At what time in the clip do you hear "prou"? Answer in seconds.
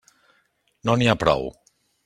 1.27-1.47